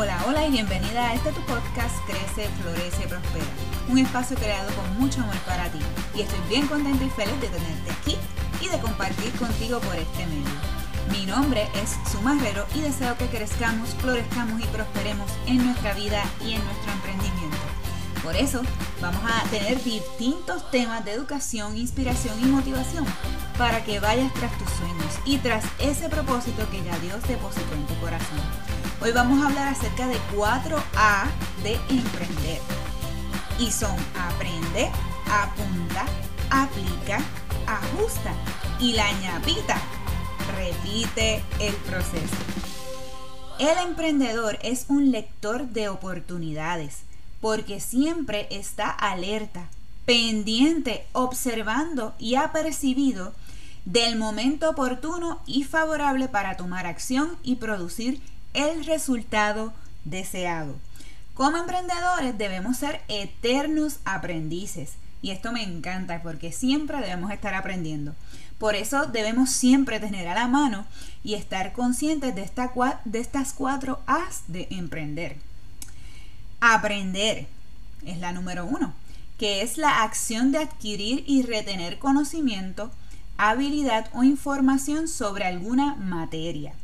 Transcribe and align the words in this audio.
Hola, 0.00 0.16
hola 0.28 0.46
y 0.46 0.52
bienvenida 0.52 1.08
a 1.08 1.14
este 1.14 1.32
tu 1.32 1.40
podcast 1.40 1.92
Crece, 2.06 2.48
Florece, 2.62 3.08
Prospera. 3.08 3.44
Un 3.88 3.98
espacio 3.98 4.36
creado 4.36 4.70
con 4.76 4.96
mucho 4.96 5.20
amor 5.20 5.34
para 5.38 5.68
ti. 5.72 5.80
Y 6.14 6.20
estoy 6.20 6.38
bien 6.48 6.68
contenta 6.68 7.02
y 7.04 7.10
feliz 7.10 7.40
de 7.40 7.48
tenerte 7.48 7.90
aquí 7.90 8.16
y 8.60 8.68
de 8.68 8.78
compartir 8.78 9.32
contigo 9.32 9.80
por 9.80 9.96
este 9.96 10.24
medio. 10.26 10.54
Mi 11.10 11.26
nombre 11.26 11.66
es 11.74 11.96
Sumarrero 12.12 12.64
y 12.76 12.80
deseo 12.82 13.18
que 13.18 13.26
crezcamos, 13.26 13.96
florezcamos 13.96 14.62
y 14.62 14.66
prosperemos 14.66 15.28
en 15.48 15.64
nuestra 15.64 15.94
vida 15.94 16.22
y 16.46 16.52
en 16.52 16.64
nuestro 16.64 16.92
emprendimiento. 16.92 17.58
Por 18.22 18.36
eso 18.36 18.62
vamos 19.02 19.22
a 19.24 19.42
tener 19.50 19.82
distintos 19.82 20.70
temas 20.70 21.04
de 21.04 21.14
educación, 21.14 21.76
inspiración 21.76 22.38
y 22.40 22.44
motivación 22.44 23.04
para 23.58 23.82
que 23.82 23.98
vayas 23.98 24.32
tras 24.34 24.56
tus 24.58 24.70
sueños 24.70 25.18
y 25.24 25.38
tras 25.38 25.64
ese 25.80 26.08
propósito 26.08 26.70
que 26.70 26.84
ya 26.84 26.96
Dios 27.00 27.20
depositó 27.26 27.74
en 27.74 27.86
tu 27.88 27.98
corazón. 27.98 28.67
Hoy 29.00 29.12
vamos 29.12 29.40
a 29.40 29.46
hablar 29.46 29.68
acerca 29.68 30.08
de 30.08 30.16
4A 30.34 31.28
de 31.62 31.74
emprender. 31.88 32.60
Y 33.60 33.70
son 33.70 33.94
aprende, 34.16 34.90
apunta, 35.30 36.04
aplica, 36.50 37.20
ajusta 37.68 38.32
y 38.80 38.94
la 38.94 39.08
ñapita. 39.20 39.80
Repite 40.56 41.44
el 41.60 41.74
proceso. 41.74 42.34
El 43.60 43.78
emprendedor 43.88 44.58
es 44.62 44.86
un 44.88 45.12
lector 45.12 45.68
de 45.68 45.88
oportunidades 45.88 47.02
porque 47.40 47.78
siempre 47.78 48.48
está 48.50 48.90
alerta, 48.90 49.68
pendiente, 50.06 51.06
observando 51.12 52.16
y 52.18 52.34
apercibido 52.34 53.32
del 53.84 54.18
momento 54.18 54.68
oportuno 54.68 55.40
y 55.46 55.62
favorable 55.62 56.28
para 56.28 56.56
tomar 56.56 56.86
acción 56.86 57.36
y 57.44 57.56
producir 57.56 58.20
el 58.54 58.84
resultado 58.84 59.72
deseado. 60.04 60.76
Como 61.34 61.56
emprendedores 61.56 62.36
debemos 62.36 62.78
ser 62.78 63.00
eternos 63.08 64.00
aprendices. 64.04 64.94
Y 65.22 65.30
esto 65.30 65.52
me 65.52 65.62
encanta 65.62 66.22
porque 66.22 66.52
siempre 66.52 67.00
debemos 67.00 67.30
estar 67.30 67.54
aprendiendo. 67.54 68.14
Por 68.58 68.74
eso 68.74 69.06
debemos 69.06 69.50
siempre 69.50 70.00
tener 70.00 70.26
a 70.26 70.34
la 70.34 70.48
mano 70.48 70.84
y 71.22 71.34
estar 71.34 71.72
conscientes 71.72 72.34
de, 72.34 72.42
esta, 72.42 72.72
de 73.04 73.20
estas 73.20 73.52
cuatro 73.52 74.00
A's 74.06 74.42
de 74.48 74.66
emprender. 74.70 75.36
Aprender 76.60 77.46
es 78.04 78.18
la 78.18 78.32
número 78.32 78.64
uno, 78.64 78.94
que 79.38 79.62
es 79.62 79.78
la 79.78 80.02
acción 80.02 80.50
de 80.50 80.58
adquirir 80.58 81.22
y 81.26 81.42
retener 81.42 82.00
conocimiento, 82.00 82.90
habilidad 83.36 84.10
o 84.12 84.24
información 84.24 85.06
sobre 85.06 85.44
alguna 85.44 85.94
materia. 85.94 86.74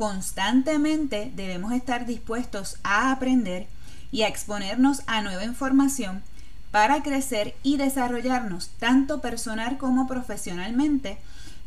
Constantemente 0.00 1.30
debemos 1.36 1.74
estar 1.74 2.06
dispuestos 2.06 2.78
a 2.84 3.12
aprender 3.12 3.66
y 4.10 4.22
a 4.22 4.28
exponernos 4.28 5.02
a 5.06 5.20
nueva 5.20 5.44
información 5.44 6.22
para 6.70 7.02
crecer 7.02 7.54
y 7.62 7.76
desarrollarnos 7.76 8.70
tanto 8.78 9.20
personal 9.20 9.76
como 9.76 10.08
profesionalmente 10.08 11.18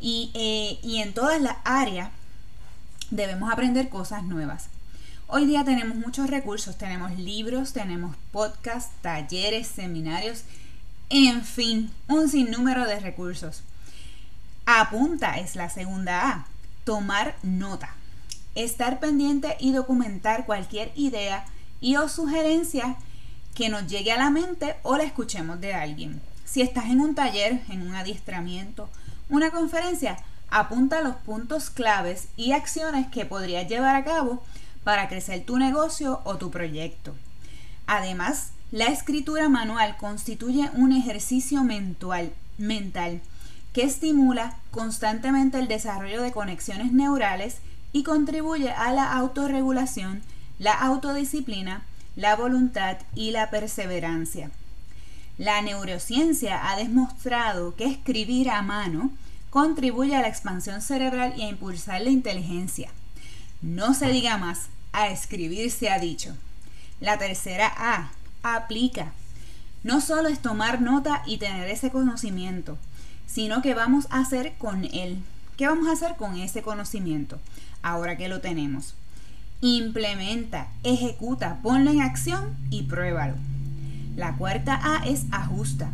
y, 0.00 0.30
eh, 0.32 0.78
y 0.82 1.02
en 1.02 1.12
todas 1.12 1.42
las 1.42 1.58
áreas 1.64 2.08
debemos 3.10 3.52
aprender 3.52 3.90
cosas 3.90 4.22
nuevas. 4.22 4.68
Hoy 5.26 5.44
día 5.44 5.62
tenemos 5.62 5.98
muchos 5.98 6.30
recursos, 6.30 6.78
tenemos 6.78 7.14
libros, 7.18 7.74
tenemos 7.74 8.16
podcasts, 8.30 8.94
talleres, 9.02 9.66
seminarios, 9.66 10.44
en 11.10 11.44
fin, 11.44 11.90
un 12.08 12.30
sinnúmero 12.30 12.86
de 12.86 12.98
recursos. 12.98 13.62
Apunta 14.64 15.38
es 15.38 15.54
la 15.54 15.68
segunda 15.68 16.30
A, 16.30 16.46
tomar 16.86 17.36
nota 17.42 17.94
estar 18.54 19.00
pendiente 19.00 19.56
y 19.60 19.72
documentar 19.72 20.46
cualquier 20.46 20.92
idea 20.94 21.44
y 21.80 21.96
o 21.96 22.08
sugerencia 22.08 22.96
que 23.54 23.68
nos 23.68 23.86
llegue 23.86 24.12
a 24.12 24.18
la 24.18 24.30
mente 24.30 24.76
o 24.82 24.96
la 24.96 25.04
escuchemos 25.04 25.60
de 25.60 25.74
alguien. 25.74 26.20
Si 26.44 26.62
estás 26.62 26.86
en 26.86 27.00
un 27.00 27.14
taller, 27.14 27.62
en 27.68 27.82
un 27.82 27.94
adiestramiento, 27.94 28.88
una 29.28 29.50
conferencia, 29.50 30.18
apunta 30.50 31.00
los 31.00 31.16
puntos 31.16 31.70
claves 31.70 32.28
y 32.36 32.52
acciones 32.52 33.08
que 33.08 33.24
podrías 33.24 33.68
llevar 33.68 33.96
a 33.96 34.04
cabo 34.04 34.42
para 34.84 35.08
crecer 35.08 35.44
tu 35.44 35.58
negocio 35.58 36.20
o 36.24 36.36
tu 36.36 36.50
proyecto. 36.50 37.14
Además, 37.86 38.52
la 38.70 38.86
escritura 38.86 39.48
manual 39.48 39.96
constituye 39.96 40.70
un 40.74 40.92
ejercicio 40.92 41.62
mental, 41.64 42.32
mental 42.58 43.20
que 43.72 43.82
estimula 43.82 44.58
constantemente 44.70 45.58
el 45.58 45.68
desarrollo 45.68 46.22
de 46.22 46.32
conexiones 46.32 46.92
neurales 46.92 47.58
y 47.92 48.02
contribuye 48.02 48.70
a 48.70 48.92
la 48.92 49.12
autorregulación, 49.12 50.22
la 50.58 50.72
autodisciplina, 50.72 51.82
la 52.16 52.36
voluntad 52.36 52.98
y 53.14 53.30
la 53.30 53.50
perseverancia. 53.50 54.50
La 55.38 55.62
neurociencia 55.62 56.70
ha 56.70 56.76
demostrado 56.76 57.74
que 57.74 57.86
escribir 57.86 58.50
a 58.50 58.62
mano 58.62 59.10
contribuye 59.50 60.14
a 60.14 60.22
la 60.22 60.28
expansión 60.28 60.80
cerebral 60.82 61.34
y 61.36 61.42
a 61.42 61.48
impulsar 61.48 62.00
la 62.02 62.10
inteligencia. 62.10 62.90
No 63.60 63.94
se 63.94 64.08
diga 64.08 64.38
más, 64.38 64.68
a 64.92 65.08
escribir 65.08 65.70
se 65.70 65.90
ha 65.90 65.98
dicho. 65.98 66.36
La 67.00 67.18
tercera 67.18 67.72
A, 67.76 68.10
aplica. 68.42 69.12
No 69.82 70.00
solo 70.00 70.28
es 70.28 70.40
tomar 70.40 70.80
nota 70.80 71.22
y 71.26 71.38
tener 71.38 71.68
ese 71.68 71.90
conocimiento, 71.90 72.78
sino 73.26 73.62
que 73.62 73.74
vamos 73.74 74.06
a 74.10 74.20
hacer 74.20 74.54
con 74.58 74.84
él. 74.84 75.22
¿Qué 75.62 75.68
vamos 75.68 75.86
a 75.86 75.92
hacer 75.92 76.16
con 76.16 76.34
ese 76.34 76.60
conocimiento? 76.60 77.38
ahora 77.82 78.16
que 78.16 78.26
lo 78.28 78.40
tenemos. 78.40 78.96
Implementa, 79.60 80.66
ejecuta, 80.82 81.60
ponlo 81.62 81.92
en 81.92 82.00
acción 82.00 82.56
y 82.68 82.82
pruébalo. 82.82 83.36
La 84.16 84.36
cuarta 84.36 84.80
A 84.82 85.06
es 85.06 85.22
ajusta. 85.30 85.92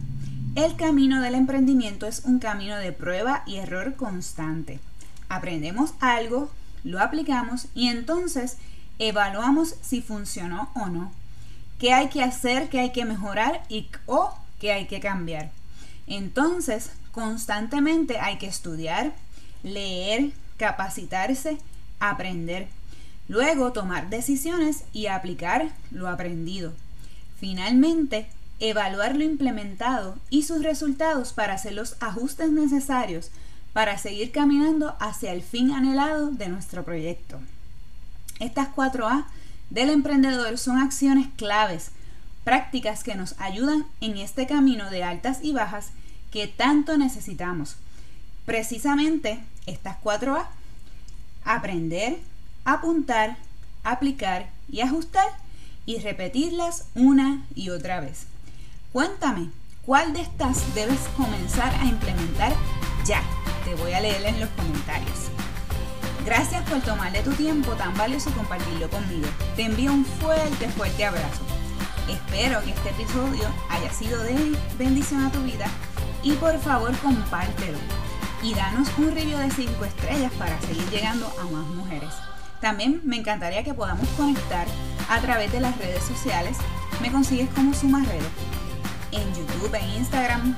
El 0.55 0.75
camino 0.77 1.21
del 1.21 1.35
emprendimiento 1.35 2.07
es 2.07 2.23
un 2.25 2.39
camino 2.39 2.79
de 2.79 2.93
prueba 2.93 3.43
y 3.45 3.57
error 3.57 3.95
constante. 3.95 4.81
Aprendemos 5.29 5.93
algo, 6.01 6.51
lo 6.83 6.99
aplicamos 6.99 7.67
y 7.75 7.89
entonces 7.89 8.57
evaluamos 8.99 9.75
si 9.83 10.01
funcionó 10.01 10.71
o 10.77 10.87
no. 10.87 11.13
¿Qué 11.79 11.93
hay 11.93 12.09
que 12.09 12.23
hacer, 12.23 12.71
qué 12.71 12.81
hay 12.81 12.93
que 12.93 13.05
mejorar 13.05 13.65
y 13.69 13.91
o 14.07 14.35
qué 14.61 14.73
hay 14.73 14.87
que 14.87 15.01
cambiar? 15.01 15.51
Entonces, 16.07 16.91
constantemente 17.13 18.19
hay 18.19 18.39
que 18.39 18.47
estudiar, 18.47 19.13
leer, 19.63 20.33
capacitarse, 20.57 21.59
aprender. 22.01 22.69
Luego 23.29 23.73
tomar 23.73 24.09
decisiones 24.11 24.85
y 24.93 25.07
aplicar 25.07 25.71
lo 25.91 26.09
aprendido. 26.09 26.73
Finalmente, 27.39 28.29
evaluar 28.61 29.17
lo 29.17 29.25
implementado 29.25 30.17
y 30.31 30.43
sus 30.43 30.63
resultados 30.63 31.33
para 31.33 31.55
hacer 31.55 31.75
los 31.75 31.97
ajustes 32.01 32.51
necesarios 32.51 33.31
para 33.73 33.99
seguir 33.99 34.33
caminando 34.33 34.97
hacia 34.99 35.33
el 35.33 35.43
fin 35.43 35.73
anhelado 35.73 36.31
de 36.31 36.49
nuestro 36.49 36.85
proyecto. 36.85 37.39
Estas 38.41 38.69
4A 38.75 39.27
del 39.71 39.91
emprendedor 39.91 40.59
son 40.59 40.79
acciones 40.79 41.29
claves, 41.37 41.91
prácticas 42.45 43.05
que 43.05 43.15
nos 43.15 43.39
ayudan 43.39 43.85
en 44.01 44.17
este 44.17 44.47
camino 44.47 44.91
de 44.91 45.05
altas 45.05 45.41
y 45.43 45.53
bajas 45.53 45.91
que 46.31 46.47
tanto 46.47 46.97
necesitamos. 46.97 47.77
Precisamente 48.49 49.39
estas 49.67 50.01
4A 50.03 50.47
aprender, 51.45 52.19
apuntar, 52.65 53.37
aplicar 53.85 54.49
y 54.73 54.81
ajustar 54.81 55.29
y 55.85 55.99
repetirlas 55.99 56.87
una 56.95 57.45
y 57.55 57.69
otra 57.69 58.01
vez. 58.01 58.25
Cuéntame, 58.91 59.51
¿cuál 59.85 60.15
de 60.15 60.23
estas 60.23 60.75
debes 60.75 60.99
comenzar 61.15 61.75
a 61.75 61.85
implementar 61.85 62.55
ya? 63.05 63.23
Te 63.67 63.75
voy 63.75 63.93
a 63.93 64.01
leer 64.01 64.25
en 64.25 64.41
los 64.41 64.49
comentarios. 64.49 65.29
Gracias 66.25 66.67
por 66.71 66.81
tomarle 66.81 67.21
tu 67.21 67.33
tiempo 67.33 67.73
tan 67.73 67.95
valioso 67.99 68.31
y 68.31 68.33
compartirlo 68.33 68.89
conmigo. 68.89 69.29
Te 69.57 69.65
envío 69.65 69.93
un 69.93 70.07
fuerte, 70.07 70.71
fuerte 70.71 71.05
abrazo. 71.05 71.43
Espero 72.09 72.65
que 72.65 72.71
este 72.71 72.89
episodio 72.89 73.45
haya 73.69 73.93
sido 73.93 74.23
de 74.23 74.57
bendición 74.79 75.23
a 75.27 75.33
tu 75.33 75.43
vida 75.43 75.67
y 76.23 76.33
por 76.33 76.59
favor 76.61 76.97
compártelo 77.01 78.08
y 78.43 78.55
danos 78.55 78.89
un 78.99 79.15
review 79.15 79.39
de 79.39 79.51
5 79.51 79.85
estrellas 79.85 80.33
para 80.39 80.61
seguir 80.61 80.89
llegando 80.91 81.27
a 81.41 81.45
más 81.45 81.67
mujeres. 81.67 82.11
También 82.61 83.01
me 83.05 83.17
encantaría 83.17 83.63
que 83.63 83.75
podamos 83.75 84.09
conectar 84.11 84.67
a 85.09 85.21
través 85.21 85.53
de 85.53 85.61
las 85.61 85.77
redes 85.79 86.03
sociales. 86.03 86.59
Me 87.01 87.13
consigues 87.13 87.49
como 87.51 87.75
Sumarredo 87.75 88.27
en 89.13 89.29
YouTube, 89.35 89.75
en 89.75 89.91
Instagram 89.91 90.57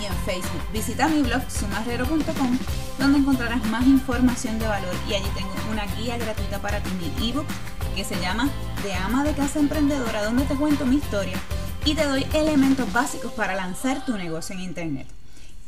y 0.00 0.04
en 0.04 0.14
Facebook. 0.24 0.62
Visita 0.72 1.08
mi 1.08 1.22
blog 1.22 1.42
sumarrero.com 1.50 2.58
donde 2.98 3.18
encontrarás 3.18 3.64
más 3.66 3.86
información 3.86 4.58
de 4.58 4.66
valor 4.66 4.94
y 5.08 5.14
allí 5.14 5.28
tengo 5.34 5.52
una 5.70 5.84
guía 5.96 6.16
gratuita 6.16 6.58
para 6.60 6.80
ti, 6.80 6.90
mi 6.92 7.28
ebook 7.28 7.46
que 7.94 8.04
se 8.04 8.18
llama 8.20 8.48
De 8.82 8.94
ama 8.94 9.24
de 9.24 9.32
casa 9.32 9.58
emprendedora 9.58 10.24
donde 10.24 10.44
te 10.44 10.54
cuento 10.54 10.86
mi 10.86 10.96
historia 10.96 11.38
y 11.84 11.94
te 11.94 12.04
doy 12.04 12.26
elementos 12.34 12.92
básicos 12.92 13.32
para 13.32 13.54
lanzar 13.54 14.04
tu 14.04 14.16
negocio 14.16 14.54
en 14.54 14.62
internet. 14.62 15.15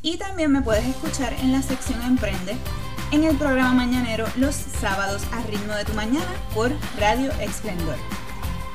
Y 0.02 0.16
también 0.16 0.52
me 0.52 0.62
puedes 0.62 0.86
escuchar 0.86 1.32
en 1.34 1.52
la 1.52 1.62
sección 1.62 2.00
Emprende 2.02 2.56
en 3.10 3.24
el 3.24 3.36
programa 3.36 3.72
mañanero 3.72 4.26
los 4.36 4.54
sábados 4.54 5.22
a 5.32 5.42
ritmo 5.44 5.74
de 5.74 5.84
tu 5.84 5.94
mañana 5.94 6.30
por 6.54 6.70
Radio 6.98 7.32
Esplendor. 7.40 7.96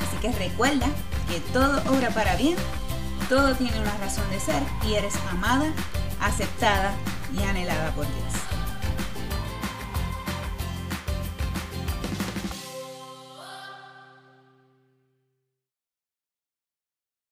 Así 0.01 0.17
que 0.21 0.31
recuerda 0.33 0.87
que 1.29 1.39
todo 1.53 1.81
obra 1.91 2.09
para 2.09 2.35
bien, 2.35 2.55
todo 3.29 3.55
tiene 3.55 3.79
una 3.79 3.95
razón 3.97 4.29
de 4.31 4.39
ser 4.39 4.61
y 4.85 4.95
eres 4.95 5.15
amada, 5.29 5.71
aceptada 6.19 6.93
y 7.33 7.43
anhelada 7.43 7.91
por. 7.91 8.05